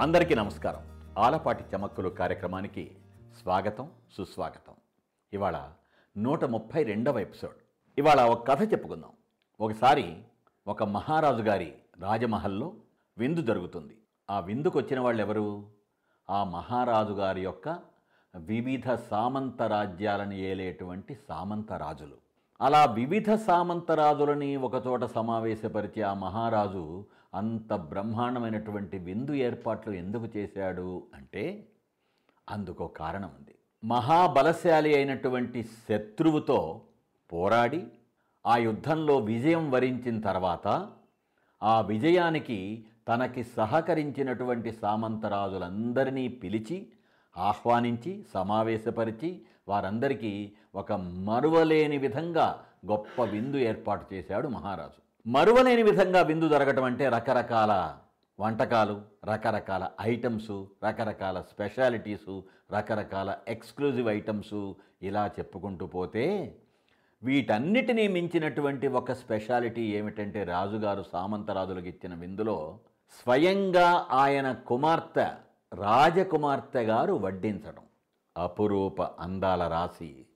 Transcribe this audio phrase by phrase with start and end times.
[0.00, 1.12] అందరికీ నమస్కారం.
[1.18, 2.96] ఆలపాటి చమక్కులు కార్యక్రమానికి
[3.42, 4.74] స్వాగతం సుస్వాగతం.
[5.32, 5.70] ఇవాళ
[6.16, 7.54] నూట ముప్పై రెండవ ఎపిసోడ్.
[7.98, 9.10] ఇవాళ ఒక కథ చెప్పుకుందాం.
[9.60, 10.22] ఒకసారి
[10.66, 12.72] ఒక మహారాజు గారి రాజమహల్లో
[13.18, 13.98] విందు జరుగుతుంది.
[14.30, 15.66] ఆ విందుకు వచ్చిన వాళ్ళు ఎవరు
[16.30, 17.78] ఆ మహారాజు గారి యొక్క
[18.36, 22.16] వివిధ సామంత రాజ్యాలను ఏలేటువంటి సామంత రాజులు.
[22.60, 31.66] అలా వివిధ సామంత రాజులని ఒకచోట సమావేశపరిచి ఆ మహారాజు అంత బ్రహ్మాండమైనటువంటి విందు ఏర్పాట్లు ఎందుకు చేశాడు అంటే
[32.50, 33.54] అందుకో కారణం ఉంది.
[33.84, 36.80] మహాబలశాలి అయినటువంటి శత్రువుతో
[37.32, 37.84] పోరాడి
[38.46, 40.88] ఆ యుద్ధంలో విజయం వరించిన తర్వాత
[41.62, 46.86] ఆ విజయానికి తనకి సహకరించినటువంటి సామంతరాజులందరినీ పిలిచి
[47.36, 50.92] ఆహ్వానించి సమావేశపరిచి వారందరికీ ఒక
[51.28, 55.05] మరువలేని విధంగా గొప్ప విందు ఏర్పాటు చేశాడు మహారాజు.
[55.26, 57.96] మరువలేని విధంగా విందు జరగటం అంటే రకరకాల
[58.40, 66.54] వంటకాలు రకరకాల ఐటమ్సు రకరకాల స్పెషాలిటీసు రకరకాల ఎక్స్క్లూజివ్ ఐటమ్సు ఇలా చెప్పుకుంటూ పోతే
[67.22, 72.78] వీటన్నిటినీ మించినటువంటి ఒక స్పెషాలిటీ ఏమిటంటే రాజుగారు సామంతరాజులకు ఇచ్చిన విందులో
[73.22, 75.26] స్వయంగా ఆయన కుమార్తె
[75.74, 77.82] రాజకుమార్తె గారు వడ్డించడం.
[78.42, 80.26] అపురూప అందాల రాశి.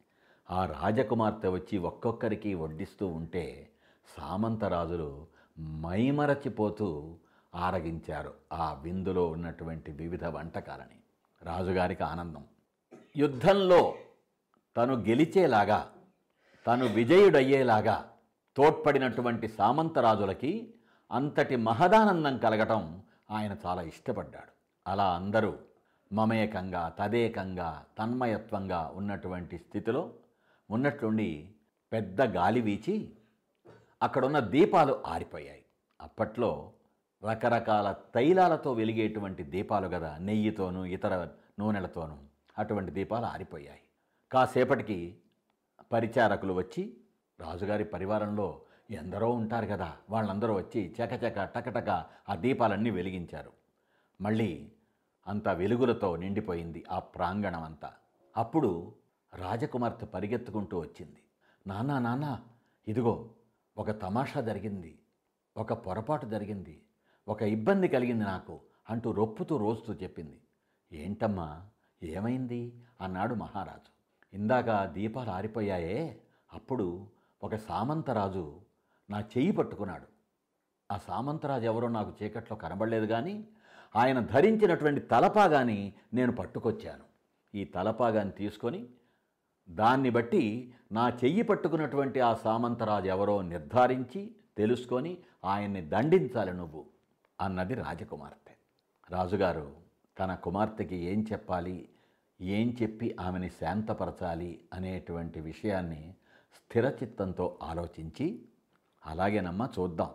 [0.51, 3.69] ఆ రాజకుమార్తె వచ్చి ఒక్కొక్కరికి వడ్డిస్తూ ఉంటే
[4.17, 5.27] సామంతరాజులు
[5.61, 7.17] మైమరచిపోతూ
[7.55, 10.97] ఆరగించారు ఆ విందులో ఉన్నటువంటి వివిధ వంటకాలని.
[11.43, 12.45] రాజుగారికి ఆనందం.
[13.17, 13.95] యుద్ధంలో
[14.77, 15.93] తను గెలిచేలాగా
[16.67, 18.11] తను విజయుడయ్యేలాగా
[18.57, 20.75] తోడ్పడినటువంటి సామంతరాజులకి
[21.11, 24.53] అంతటి మహదానందం కలగటం ఆయన చాలా ఇష్టపడ్డాడు.
[24.87, 25.59] అలా అందరూ
[26.13, 30.13] మమేకంగా తదేకంగా తన్మయత్వంగా ఉన్నటువంటి స్థితిలో
[30.71, 31.49] ఉన్నట్లుండి
[31.93, 33.11] పెద్ద గాలి వీచి
[34.03, 35.65] అక్కడున్న దీపాలు ఆరిపోయాయి.
[36.01, 36.73] అప్పట్లో
[37.25, 41.29] రకరకాల తైలాలతో వెలిగేటువంటి దీపాలు కదా నెయ్యితోనూ ఇతర
[41.59, 42.17] నూనెలతోనూ
[42.59, 43.81] అటువంటి దీపాలు ఆరిపోయాయి.
[44.33, 45.17] కాసేపటికి
[45.93, 46.97] పరిచారకులు వచ్చి
[47.41, 53.53] రాజుగారి పరివారంలో ఎందరో ఉంటారు కదా వాళ్ళందరూ వచ్చి చకచక టకటక ఆ దీపాలన్నీ వెలిగించారు.
[54.21, 54.73] మళ్ళీ
[55.27, 57.93] అంత వెలుగులతో నిండిపోయింది ఆ ప్రాంగణం అంతా.
[58.37, 58.93] అప్పుడు
[59.35, 61.19] రాజకుమార్తె పరిగెత్తుకుంటూ వచ్చింది.
[61.67, 62.41] నానా నానా
[62.89, 63.29] ఇదిగో
[63.81, 64.99] ఒక తమాషా జరిగింది
[65.57, 66.83] ఒక పొరపాటు జరిగింది
[67.29, 68.61] ఒక ఇబ్బంది కలిగింది నాకు
[68.91, 70.41] అంటూ రొప్పుతూ రోజుతూ చెప్పింది.
[70.93, 71.63] ఏంటమ్మా
[72.03, 72.73] ఏమైంది?
[73.01, 73.91] అన్నాడు మహారాజు.
[74.37, 76.21] ఇందాక దీపాలు ఆరిపోయాయే
[76.53, 77.07] అప్పుడు
[77.43, 78.61] ఒక సామంతరాజు
[79.11, 80.07] నా చెయ్యి పట్టుకున్నాడు.
[80.93, 83.49] ఆ సామంతరాజు ఎవరో నాకు చీకట్లో కనబడలేదు కానీ
[83.97, 87.05] ఆయన ధరించినటువంటి తలపాగాని నేను పట్టుకొచ్చాను.
[87.57, 88.89] ఈ తలపాగాని తీసుకొని
[89.71, 96.87] దాన్ని బట్టి నా చెయ్యి పట్టుకున్నటువంటి ఆ సామంతరాజు ఎవరో నిర్ధారించి తెలుసుకొని ఆయన్ని దండించాలి నువ్వు
[97.41, 98.53] అన్నది రాజకుమార్తె.
[99.11, 99.73] రాజుగారు
[100.19, 101.89] తన కుమార్తెకి ఏం చెప్పాలి
[102.41, 106.15] ఏం చెప్పి ఆమెని శాంతపరచాలి అనేటువంటి విషయాన్ని
[106.55, 108.45] స్థిరచిత్తంతో ఆలోచించి
[109.07, 110.11] అలాగేనమ్మా చూద్దాం.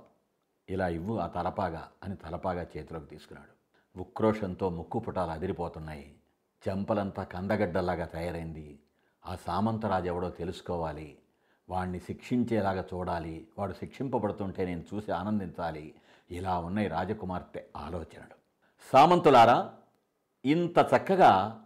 [0.69, 3.55] ఇలా ఇవ్వు ఆ తలపాగా అని తలపాగా చేతిలోకి తీసుకున్నాడు.
[3.99, 6.16] ఉక్రోషంతో ముక్కు పుటాలు అదిరిపోతున్నాయి.
[6.67, 8.79] చెంపలంతా కందగడ్డల్లాగా తయారైంది.
[9.25, 11.18] ఆ సామంతరాజు ఎవడో తెలుసుకోవాలి.
[11.69, 13.47] వాణ్ణి శిక్షించేలాగా చూడాలి.
[13.59, 15.94] వాడు శిక్షింపబడుతుంటే నేను చూసి ఆనందించాలి.
[16.31, 18.35] ఇలా ఉన్నాయి రాజకుమార్తె ఆలోచనలు.
[18.94, 19.72] సామంతులారా
[20.46, 21.62] ఇంత చక్కగా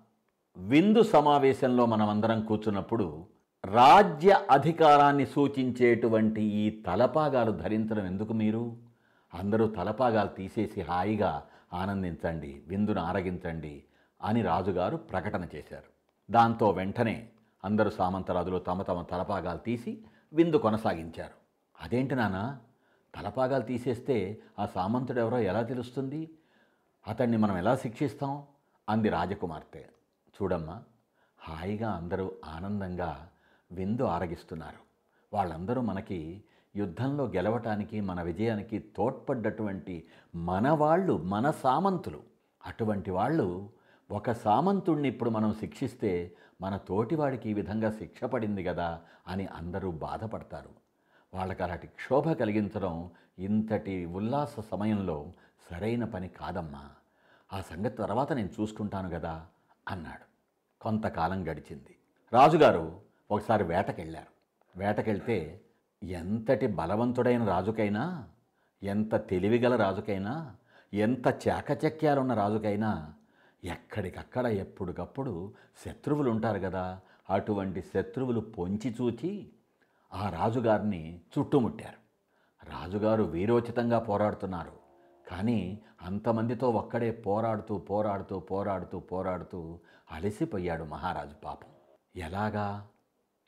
[0.57, 3.25] విందు సమావేశంలో మనమందరం కూర్చున్నప్పుడు
[3.65, 8.77] రాజ్య అధికారాన్ని సూచించేటువంటి ఈ తలపాగాలు ధరించడం ఎందుకు మీరు?
[9.33, 13.83] అందరూ తలపాగాలు తీసేసి హాయిగా ఆనందించండి విందును ఆరగించండి
[14.23, 15.99] అని రాజుగారు ప్రకటన చేశారు.
[16.31, 17.29] దాంతో వెంటనే
[17.63, 20.03] అందరూ సామంతరాజులు తమ తమ తలపాగాలు తీసి
[20.33, 21.33] విందు కొనసాగించారు.
[21.81, 22.57] అదేంటి నాన్న?
[23.15, 26.29] తలపాగాలు తీసేస్తే ఆ సామంతుడు ఎవరో ఎలా తెలుస్తుంది?
[27.07, 28.43] అతన్ని మనం ఎలా శిక్షిస్తాం?
[28.89, 29.85] అంది రాజకుమార్తె.
[30.41, 30.83] చూడమ్మా
[31.39, 33.29] హాయిగా అందరూ ఆనందంగా
[33.71, 34.89] విందు ఆరగిస్తున్నారు.
[35.33, 36.43] వాళ్ళందరూ మనకి
[36.75, 42.19] యుద్ధంలో గెలవటానికి మన విజయానికి తోడ్పడ్డటువంటి మన వాళ్ళు మన సామంతులు.
[42.65, 43.69] అటువంటి వాళ్ళు
[44.11, 50.69] ఒక సామంతుణ్ణి ఇప్పుడు మనం శిక్షిస్తే మన తోటివాడికి ఈ విధంగా శిక్ష పడింది కదా అని అందరూ బాధపడతారు.
[51.33, 55.33] వాళ్ళకి అలాంటి క్షోభ కలిగించడం ఇంతటి ఉల్లాస సమయంలో
[55.71, 56.89] సరైన పని కాదమ్మా.
[57.53, 59.45] ఆ సంగతి తర్వాత నేను చూసుకుంటాను కదా
[59.87, 60.25] అన్నాడు.
[60.83, 61.95] కొంతకాలం గడిచింది.
[62.33, 63.01] రాజుగారు
[63.31, 64.39] ఒకసారి వేటకెళ్ళారు.
[64.79, 65.61] వేటకెళ్తే
[66.03, 68.27] ఎంతటి బలవంతుడైన రాజుకైనా
[68.83, 70.55] ఎంత తెలివిగల రాజుకైనా
[70.93, 73.13] ఎంత చాకచక్యాలున్న రాజుకైనా
[73.63, 75.53] ఎక్కడికక్కడ ఎప్పటికప్పుడు
[75.85, 76.99] శత్రువులు ఉంటారు కదా.
[77.29, 79.49] అటువంటి శత్రువులు పొంచి చూచి
[80.13, 81.99] ఆ రాజుగారిని చుట్టుముట్టారు.
[82.69, 84.71] రాజుగారు వీరోచితంగా పోరాడుతున్నారు.
[85.29, 89.79] కానీ అంతమందితో ఒక్కడే పోరాడుతూ పోరాడుతూ పోరాడుతూ పోరాడుతూ
[90.11, 91.69] అలసిపోయాడు మహారాజు పాపం.
[92.15, 92.87] ఎలాగా?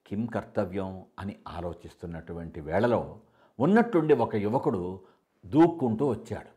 [0.07, 3.19] కిం కర్తవ్యం అని ఆలోచిస్తున్నటువంటి వేళలో
[3.59, 4.99] ఉన్నట్టుండి ఒక యువకుడు
[5.45, 6.49] దూక్కుంటూ వచ్చాడు.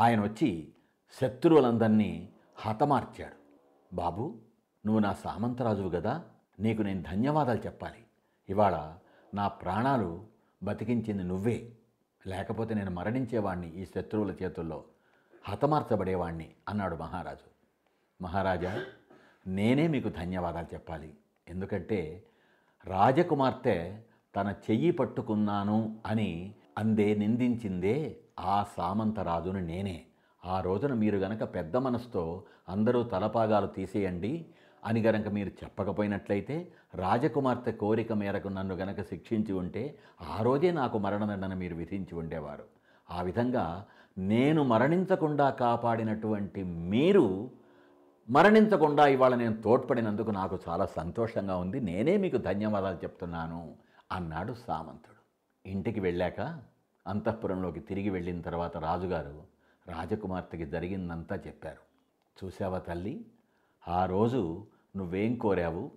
[0.00, 0.72] ఆయన వచ్చి
[1.20, 2.28] శత్రువులందరినీ
[2.66, 3.36] హతమార్చాడు.
[3.94, 4.38] బాబు
[4.86, 6.24] నువ్వు నా సామంతరాజువు కదా
[6.60, 8.04] నీకు నేను ధన్యవాదాలు చెప్పాలి.
[8.48, 8.94] ఇవాళ
[9.34, 10.24] నా ప్రాణాలు
[10.62, 11.72] బతికించింది నువ్వే.
[12.26, 14.84] లేకపోతే నేను మరణించేవాణ్ణి ఈ శత్రువుల చేతుల్లో.
[15.48, 17.52] హతమార్చబడేవాణ్ణి అన్నాడు మహారాజు.
[18.22, 18.84] మహారాజా
[19.46, 21.14] నేనే మీకు ధన్యవాదాలు చెప్పాలి.
[21.48, 22.26] ఎందుకంటే
[22.84, 24.02] రాజకుమార్తె
[24.36, 30.06] తన చెయ్యి పట్టుకున్నాను అని అందే నిందించిందే ఆ సామంతరాజును నేనే.
[30.44, 34.46] ఆ రోజున మీరు గనక పెద్ద మనసుతో అందరూ తలపాగాలు తీసేయండి
[34.84, 39.98] అని గనక మీరు చెప్పకపోయినట్లయితే రాజకుమార్తె కోరిక మేరకు నన్ను గనక శిక్షించి ఉంటే
[40.30, 42.64] ఆ రోజే నాకు మరణదండన మీరు విధించి ఉండేవారు.
[43.10, 43.86] ఆ విధంగా
[44.18, 47.50] నేను మరణించకుండా కాపాడినటువంటి మీరు
[48.30, 51.80] మరణించకుండా ఇవాళ నేను తోడ్పడినందుకు నాకు చాలా సంతోషంగా ఉంది.
[51.80, 53.74] నేనే మీకు ధన్యవాదాలు చెప్తున్నాను
[54.12, 55.20] అన్నాడు సామంతుడు.
[55.64, 56.40] ఇంటికి వెళ్ళాక
[57.06, 59.52] అంతఃపురంలోకి తిరిగి వెళ్ళిన తర్వాత రాజుగారు
[59.88, 61.92] రాజకుమార్తెకి జరిగిందంతా చెప్పారు.
[62.44, 63.26] చూసావా తల్లి?
[63.88, 65.90] ఆ రోజు నువ్వేం కోరావు?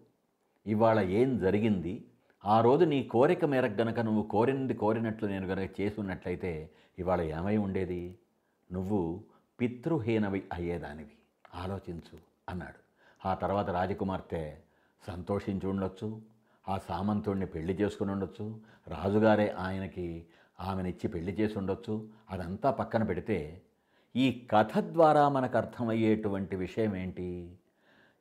[0.68, 2.06] ఇవాళ ఏం జరిగింది?
[2.46, 8.18] ఆ రోజు నీ కోరిక మేరకు గనక నువ్వు కోరింది కోరినట్లు నేను గనక చేసుకున్నట్లయితే ఇవాళ ఏమై ఉండేది?
[8.72, 9.24] నువ్వు
[9.62, 11.12] పితృహీనవి అయ్యేదానివి.
[11.56, 12.86] ఆలోచించు అన్నాడు.
[13.28, 14.58] ఆ తర్వాత రాజకుమార్తె
[15.08, 16.22] సంతోషించి ఉండొచ్చు.
[16.68, 18.60] ఆ సామంతుడిని పెళ్ళి చేసుకుని ఉండొచ్చు.
[18.88, 20.26] రాజుగారే ఆయనకి
[20.60, 22.10] ఆమెనిచ్చి పెళ్ళి చేసి ఉండొచ్చు.
[22.30, 23.62] అదంతా పక్కన పెడితే
[24.18, 27.58] ఈ కథ ద్వారా మనకు అర్థమయ్యేటువంటి విషయం ఏంటి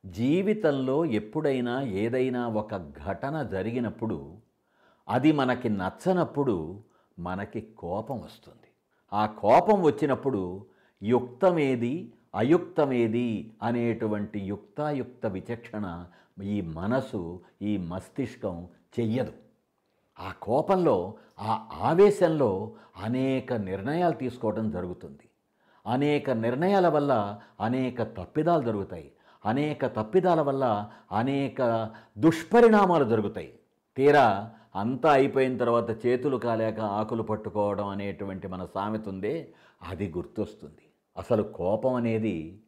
[0.06, 4.37] జీవితంలో ఎప్పుడైనా ఏదైనా ఒక ఘటన జరిగినప్పుడు
[5.08, 6.82] అది మనకి నచ్చనప్పుడు
[7.19, 8.69] మనకి కోపం వస్తుంది.
[9.12, 10.67] ఆ కోపం వచ్చినప్పుడు
[11.02, 16.06] యుక్తమేది అయుక్తమేది అనేటువంటి యుక్తాయుక్త విచక్షణ
[16.43, 18.69] ఈ మనసు ఈ మస్తిష్కం
[19.00, 19.32] చెయ్యదు.
[20.20, 25.29] ఆ కోపంలో ఆ ఆవేశంలో అనేక నిర్ణయాలు తీసుకోవడం జరుగుతుంది.
[25.86, 29.10] అనేక నిర్ణయాల వల్ల అనేక తప్పిదాలు జరుగుతాయి.
[29.46, 33.52] అనేక తప్పిదాల వల్ల అనేక దుష్పరిణామాలు జరుగుతాయి.
[33.96, 39.48] తీరా అంతా అయిపోయిన తర్వాత చేతులు కాలేక ఆకులు పట్టుకోవడం అనేటువంటి మన సామెత ఉందే
[39.82, 40.84] అది గుర్తొస్తుంది.
[41.16, 42.60] అసలు కోపం అనేది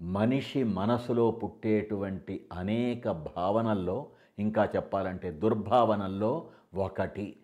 [0.00, 4.06] మనిషి మనసులో పుట్టేటువంటి అనేక భావనల్లో
[4.38, 7.36] ఇంకా చెప్పాలంటే దుర్భావనల్లో ఒకటి.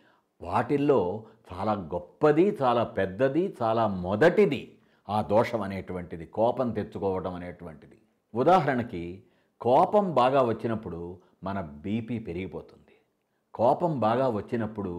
[0.43, 4.73] వాటిల్లో చాలా గొప్పది చాలా పెద్దది చాలా మొదటిది
[5.15, 7.99] ఆ దోషం అనేటువంటిది కోపం తెచ్చుకోవడం అనేటువంటిది.
[8.35, 9.05] ఉదాహరణకి
[9.61, 11.01] కోపం బాగా వచ్చినప్పుడు
[11.47, 12.95] మన బీపీ పెరిగిపోతుంది.
[13.55, 14.93] కోపం బాగా వచ్చినప్పుడు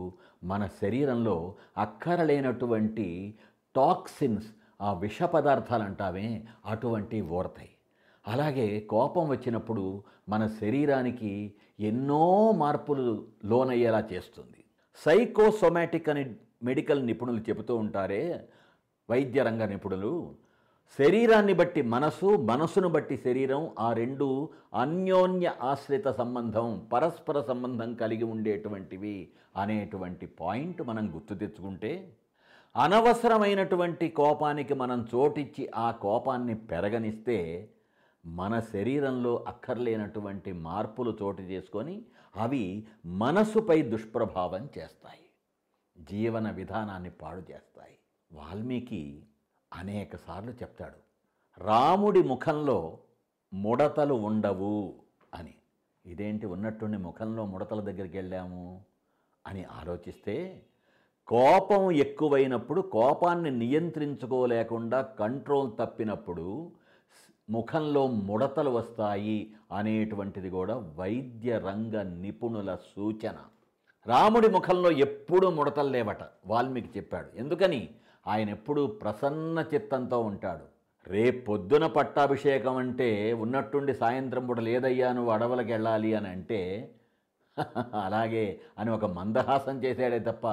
[0.52, 1.38] మన శరీరంలో
[1.78, 3.08] అక్కరలేనటువంటి
[3.76, 4.50] టాక్సిన్స్
[4.82, 6.28] ఆ విష పదార్థాలు అంటామే
[6.66, 7.72] అటువంటివి ఊరతాయి.
[8.26, 9.86] అలాగే కోపం వచ్చినప్పుడు
[10.30, 11.32] మన శరీరానికి
[11.90, 12.26] ఎన్నో
[12.62, 13.06] మార్పులు
[13.52, 14.60] లోనయ్యేలా చేస్తుంది.
[15.06, 16.24] సైకోసొమాటిక్ అని
[16.70, 18.24] మెడికల్ నిపుణులు చెబుతూ ఉంటారే
[19.14, 20.14] వైద్య రంగ నిపుణులు.
[21.00, 24.28] శరీరాన్ని బట్టి మనసు మనసును బట్టి శరీరం ఆ రెండు
[24.74, 29.16] అన్యోన్య ఆశ్రిత సంబంధం పరస్పర సంబంధం కలిగి ఉండేటువంటివి
[29.58, 31.92] అనేటువంటి పాయింట్ మనం గుర్తు తెచ్చుకుంటే
[32.76, 37.38] అనవసరమైనటువంటి కోపానికి మనం చోటిచ్చి ఆ కోపాన్ని పెరగనిస్తే
[38.26, 41.98] మన శరీరంలో అక్కర్లేనటువంటి మార్పులు చోటు చేసుకొని
[42.36, 42.64] అవి
[43.06, 45.26] మనసుపై దుష్ప్రభావం చేస్తాయి.
[45.98, 47.98] జీవన విధానాన్ని పాడు చేస్తాయి.
[48.34, 49.24] వాల్మీకి
[49.74, 51.00] అనేకసార్లు చెప్తాడు
[51.64, 52.98] రాముడి ముఖంలో
[53.54, 54.94] ముడతలు ఉండవు
[55.34, 55.54] అని.
[56.06, 58.82] ఇదేంటి ఉన్నట్టుండి ముఖంలో ముడతల దగ్గరికి వెళ్ళాము
[59.48, 60.66] అని ఆలోచిస్తే
[61.28, 66.72] కోపం ఎక్కువైనప్పుడు కోపాన్ని నియంత్రించుకోలేకుండా కంట్రోల్ తప్పినప్పుడు
[67.50, 73.36] ముఖంలో ముడతలు వస్తాయి అనేటువంటిది కూడా వైద్య రంగ నిపుణుల సూచన.
[74.08, 77.30] రాముడి ముఖంలో ఎప్పుడూ ముడతలు లేవట వాల్మీకి చెప్పాడు.
[77.36, 77.96] ఎందుకని?
[78.26, 80.66] ఆయన ఎప్పుడూ ప్రసన్న చిత్తంతో ఉంటాడు.
[81.08, 83.10] రేపొద్దున పట్టాభిషేకం అంటే
[83.44, 86.60] ఉన్నట్టుండి సాయంత్రం పూట లేదయ్యా నువ్వు అడవులకు వెళ్ళాలి అని అంటే
[88.06, 88.46] అలాగే
[88.80, 90.46] అని ఒక మందహాసం చేశాడే తప్ప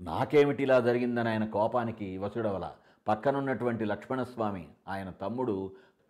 [0.00, 2.66] నాకేమిటి ఇలా జరిగిందని ఆయన కోపానికి వసుడవల
[3.06, 5.54] పక్కనున్నటువంటి లక్ష్మణస్వామి ఆయన తమ్ముడు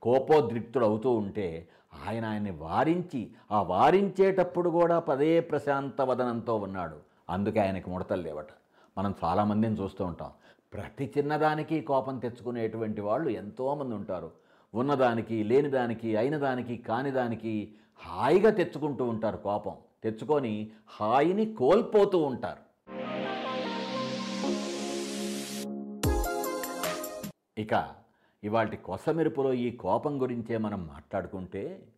[0.02, 1.48] కోపోద్రిక్తుడు అవుతూ ఉంటే
[2.06, 6.98] ఆయన ఆయన్ని వారించి ఆ వారించేటప్పుడు కూడా పదే ప్రశాంత వదనంతో ఉన్నాడు.
[7.30, 8.50] అందుకే ఆయనకి ముడతలు లేవట.
[8.96, 10.32] మనం చాలామందిని చూస్తూ ఉంటాం.
[10.74, 14.30] ప్రతి చిన్నదానికి కోపం తెచ్చుకునేటువంటి వాళ్ళు ఎంతోమంది ఉంటారు.
[14.74, 19.76] ఉన్నదానికి లేనిదానికి అయినదానికి కానిదానికి హాయిగా తెచ్చుకుంటూ ఉంటారు కోపం.
[20.04, 22.66] తెచ్చుకొని హాయిని కోల్పోతూ ఉంటారు.
[27.58, 27.88] ఇక
[28.44, 31.88] ఇవాటి కొసమెరుపులో ఈ కోపం గురించే మనం మాట్లాడుకుంటే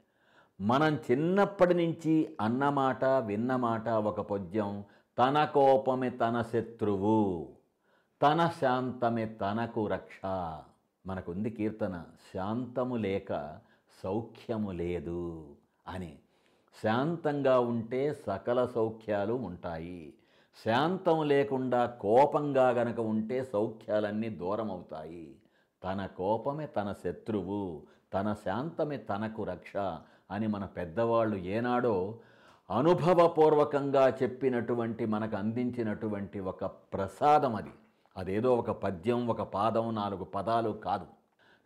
[0.61, 4.85] మనం చిన్నప్పటి నుంచి అన్నమాట విన్నమాట ఒక పొద్యం
[5.19, 7.58] తన కోపమే తన శత్రువు.
[8.23, 10.21] తన శాంతమే తనకు రక్ష.
[11.07, 13.59] మనకుంది కీర్తన శాంతము లేక
[14.05, 15.47] సౌఖ్యము లేదు
[15.89, 16.19] అని.
[16.83, 20.13] శాంతంగా ఉంటే సకల సౌఖ్యాలు ఉంటాయి.
[20.65, 25.35] శాంతం లేకుండా కోపంగా గనక ఉంటే సౌఖ్యాలన్నీ దూరం అవుతాయి
[25.85, 27.83] తన కోపమే తన శత్రువు
[28.15, 29.77] తన శాంతమే తనకు రక్ష
[30.31, 32.19] అని మన పెద్దవాళ్ళు ఏనాడో
[32.71, 37.73] అనుభవపూర్వకంగా చెప్పినటువంటి మనకు అందించినటువంటి ఒక ప్రసాదం అది.
[38.19, 41.07] అదేదో ఒక పద్యం ఒక పాదం నాలుగు పదాలు కాదు.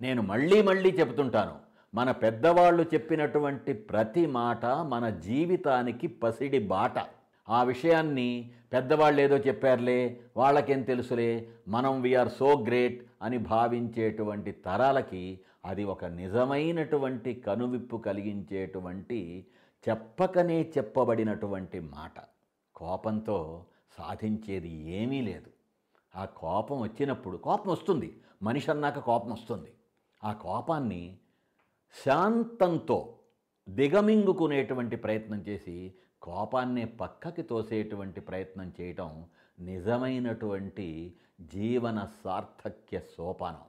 [0.00, 1.54] నేను మళ్ళీ మళ్ళీ చెబుతుంటాను
[1.94, 6.92] మన పెద్దవాళ్ళు చెప్పినటువంటి ప్రతి మాట మన జీవితానికి పసిడి బాట.
[7.48, 15.84] ఆ విషయాన్ని పెద్దవాళ్ళు ఏదో చెప్పారులే వాళ్ళకేం తెలుసులే మనం వీఆర్ సో గ్రేట్ అని భావించేటువంటి తరాలకి అది
[15.84, 19.46] ఒక నిజమైనటువంటి కనువిప్పు కలిగించేటువంటి
[19.88, 22.20] చెప్పకనే చెప్పబడినటువంటి మాట.
[22.74, 23.64] కోపంతో
[23.98, 25.61] సాధించేది ఏమీ లేదు.
[26.16, 28.20] ఆ కోపం వచ్చినప్పుడు కోపం వస్తుంది.
[28.42, 29.72] మనిషి అన్నాక కోపం వస్తుంది.
[30.24, 31.18] ఆ కోపాన్ని
[32.06, 33.14] శాంతంతో
[33.68, 39.24] దిగమింగుకునేటువంటి ప్రయత్నం చేసి కోపాన్ని పక్కకి తోసేటువంటి ప్రయత్నం చేయటం
[39.60, 43.60] నిజమైనటువంటి జీవన సార్థక్య సోపానం.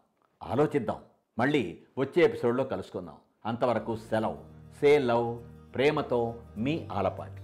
[0.43, 0.97] ఆలోచిద్దాం.
[1.39, 3.15] మళ్ళీ వచ్చే ఎపిసోడ్లో కలుసుకుందాం.
[3.45, 4.37] అంతవరకు సెలవు.
[4.81, 5.43] Say love.
[5.75, 7.42] ప్రేమతో మీ ఆలపాటి.